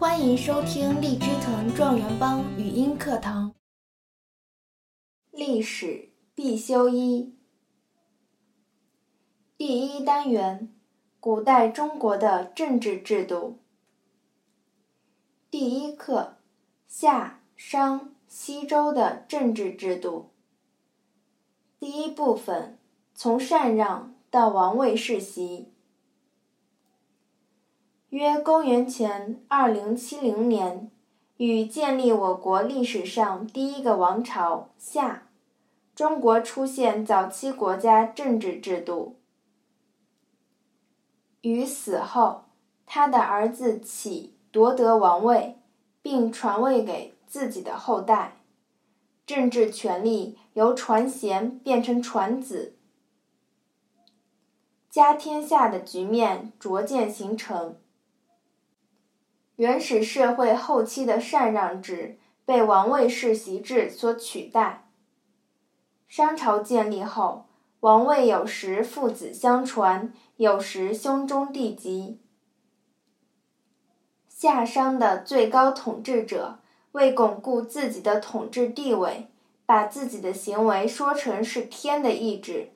[0.00, 3.54] 欢迎收听荔枝藤状元帮语音课堂。
[5.30, 7.34] 历史必修一
[9.58, 10.72] 第一单元：
[11.20, 13.58] 古代中国的政治制度。
[15.50, 16.38] 第一课：
[16.88, 20.30] 夏、商、西周的政治制度。
[21.78, 22.78] 第一部分：
[23.14, 25.74] 从禅让到王位世袭。
[28.10, 30.90] 约公元前二零七零年，
[31.36, 35.28] 与建立我国历史上第一个王朝夏，
[35.94, 39.14] 中国出现早期国家政治制度。
[41.42, 42.46] 禹死后，
[42.84, 45.60] 他的儿子启夺得王位，
[46.02, 48.38] 并传位给自己的后代，
[49.24, 52.74] 政治权力由传贤变成传子，
[54.90, 57.76] 家天下的局面逐渐形成。
[59.60, 64.88] 原始社会后期的禅让制被王位世袭制所取代。
[66.08, 67.44] 商朝建立后，
[67.80, 72.18] 王位有时父子相传，有时兄终弟及。
[74.30, 76.60] 夏商的最高统治者
[76.92, 79.26] 为巩固自己的统治地位，
[79.66, 82.70] 把自己的行为说成是天的意志，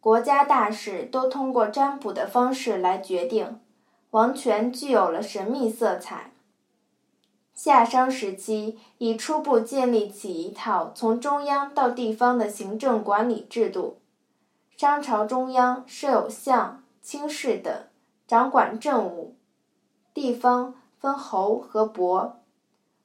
[0.00, 3.60] 国家大事都通过占卜的方式来决定。
[4.16, 6.30] 王权具有了神秘色彩。
[7.52, 13.98] 夏商时期已初步建立起一套从中央到地方的行政管理制度。
[14.74, 17.70] 商朝中央设有相、卿士等，
[18.26, 19.34] 掌管政务；
[20.14, 22.40] 地方分侯和伯，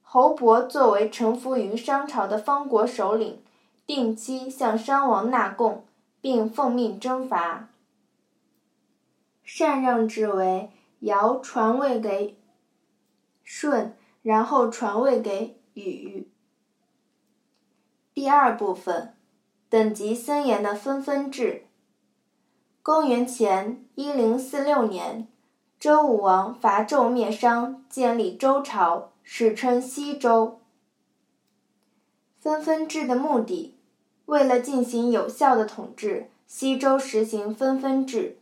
[0.02, 3.44] 侯伯作为臣服于商朝的方国首领，
[3.86, 5.84] 定期向商王纳贡，
[6.22, 7.68] 并奉命征伐。
[9.44, 10.70] 禅让制为。
[11.02, 12.38] 尧传位给
[13.44, 16.28] 舜，然后传位给禹。
[18.14, 19.16] 第二部分，
[19.68, 21.66] 等级森严的分封制。
[22.84, 25.28] 公元前一零四六年，
[25.80, 30.60] 周武王伐纣灭商，建立周朝，史称西周。
[32.40, 33.76] 分封制的目的，
[34.26, 38.38] 为了进行有效的统治，西周实行分封制。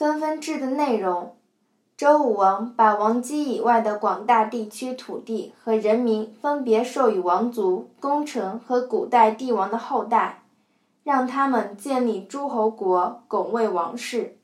[0.00, 1.36] 分封制的内容：
[1.94, 10.44] 周武王把王畿以外的广大地区土地和人民分别授予王族、功臣和古代帝王的后代，
[11.04, 14.38] 让他们建立诸侯国，拱卫王室。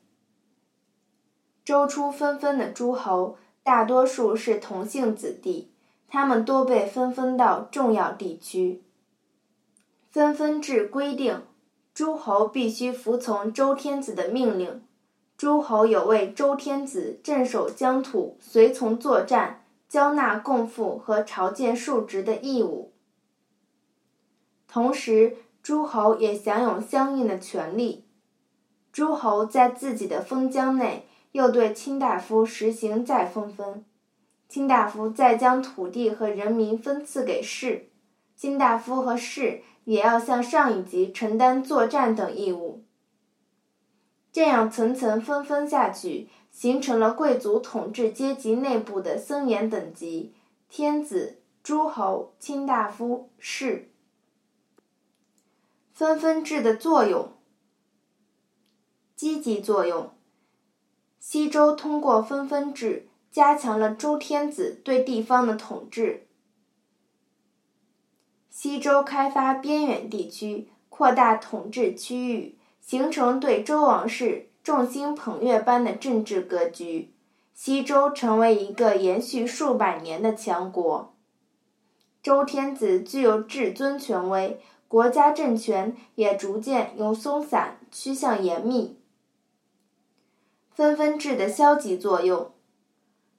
[1.65, 5.71] 周初分封的诸侯，大多数是同姓子弟，
[6.07, 8.83] 他们多被分封到重要地区。
[10.11, 11.41] 分封制规定，
[11.95, 14.83] 诸侯必须服从周天子的命令。
[15.37, 22.91] 诸侯有为周天子镇守疆土、随从作战、交纳贡赋和朝见庶职的义务。
[24.67, 28.05] 同时，诸侯也享有相应的权利。
[28.91, 33.85] 诸侯在自己的封疆内，又对卿大夫实行再分封。
[34.49, 37.89] 卿大夫再将土地和人民分赐给士，
[38.35, 42.86] 卿大夫和士也要向上一级承担作战等义务。
[44.37, 50.35] 这样层层分封下去，形成了贵族统治阶级内部的森严等级：
[50.69, 53.89] 天子、诸侯、卿大夫、士。
[55.91, 57.31] 分封制的作用，
[59.15, 60.11] 积极作用。
[61.19, 66.27] 西周通过分封制，加强了周天子对地方的统治。
[68.51, 72.56] 西周开发边远地区，扩大统治区域。
[72.87, 77.13] 形成对周王室众星捧月般的政治格局，
[77.53, 81.13] 西周成为一个延续数百年的强国。
[82.23, 88.97] 周天子具有至尊权威，国家政权也逐渐由松散趋向严密。
[90.73, 92.51] 分封制的消极作用，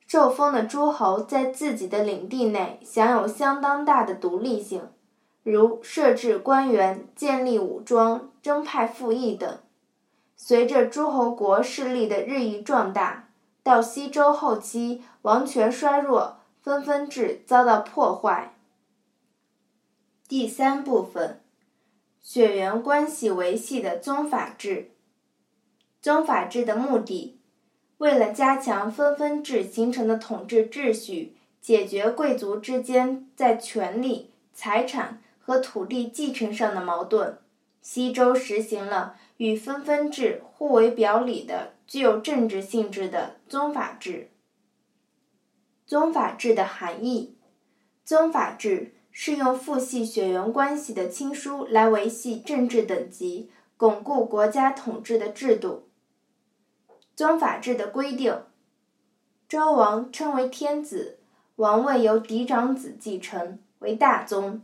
[0.06, 4.82] 受封的诸侯在自己的领地内享有相当大的独立性。
[5.50, 9.58] 如设置官员、建立武装、征派赋役等。
[10.36, 13.30] 随着诸侯国势力的日益壮大，
[13.62, 18.54] 到西周后期，王权衰弱，分封制遭到破坏。
[20.28, 21.40] 第三部分，
[22.20, 24.90] 血缘关系维系的宗法制。
[26.00, 27.40] 宗法制的目的，
[27.96, 35.20] 为了加强分封制形成的统治秩序，解决贵族之间在权力、财产。
[35.48, 37.38] 和土地继承上的矛盾，
[37.80, 44.28] 西周实行了与分封制互为表里的、具有政治性质的宗法制。
[45.86, 47.38] 宗法制的含义。
[48.04, 55.88] 宗法制是用父系血缘关系的亲疏来维系政治等级、巩固国家统治的制度。
[57.16, 58.38] 宗法制的规定：
[59.48, 61.20] 周王称为天子，
[61.56, 64.60] 王位由嫡长子继承，为大宗；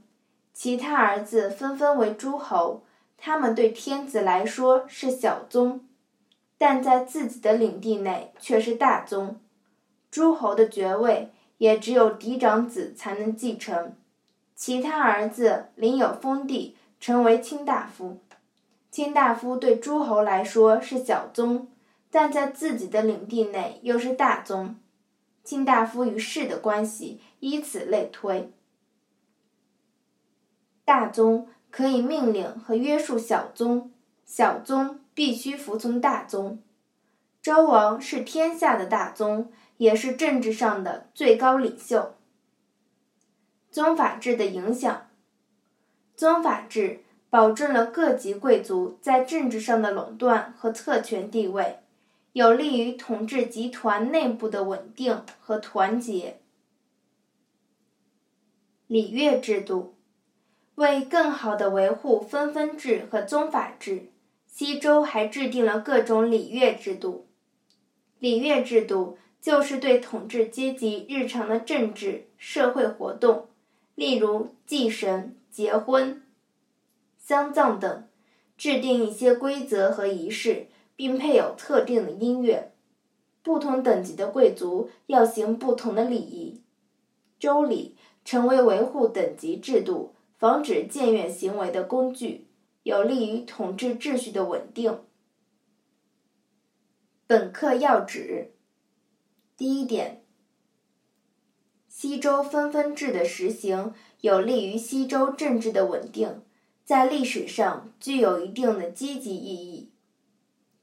[0.54, 2.84] 其他儿子纷纷为诸侯，
[3.18, 5.84] 他们对天子来说是小宗，
[6.56, 9.38] 但在自己的领地内却是大宗。
[10.10, 11.30] 诸侯的爵位。
[11.58, 13.94] 也只有嫡长子才能继承，
[14.56, 18.18] 其他儿子领有封地，成为卿大夫。
[18.90, 21.68] 卿大夫对诸侯来说是小宗，
[22.10, 24.76] 但在自己的领地内又是大宗。
[25.44, 28.50] 卿大夫与士的关系以此类推。
[30.84, 33.90] 大宗可以命令和约束小宗，
[34.25, 36.62] 小宗必须服从大宗。
[37.42, 39.52] 周王是天下的大宗。
[39.76, 42.14] 也是政治上的最高领袖。
[43.72, 45.08] 宗法制的影响，
[46.14, 51.81] 宗法制保证了各级贵族在政治上的垄断和特权地位，
[52.34, 56.40] 有利于统治集团内部的稳定和团结。
[58.86, 59.94] 礼乐制度，
[60.76, 64.10] 为更好地维护分封制和宗法制，
[64.46, 67.26] 西周还制定了各种礼乐制度。
[68.18, 69.18] 礼乐制度。
[69.44, 73.48] 就是对统治阶级日常的政治社会活动，
[73.94, 76.22] 例如祭神、结婚、
[77.18, 78.08] 丧葬等，
[78.56, 82.72] 制定一些规则和仪式，并配有特定的音乐。
[83.42, 86.62] 不同等级的贵族要行不同的礼仪。
[87.38, 92.48] 周礼成为维护等级制度、防止僭越行为的工具，
[92.82, 95.00] 有利于统治秩序的稳定。
[97.26, 98.52] 本课要旨。
[99.56, 100.25] 第一点，
[101.88, 106.42] 西周分封制的实行有利于西周政治的稳定，
[106.84, 109.92] 在历史上具有一定的积极意义。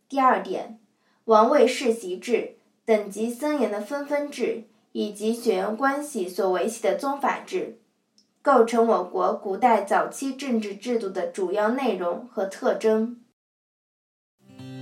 [0.07, 0.79] 第二点，
[1.25, 4.63] 王位世袭制、等级森严的分封制
[4.93, 7.79] 以及血缘关系所维系的宗法制，
[8.41, 13.21] 构成我国古代早期政治制度的主要内容和特征。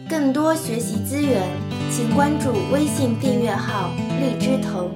[0.10, 1.80] 更多学习资源。
[1.92, 3.90] 请关注微信订阅号
[4.22, 4.92] “荔枝藤”。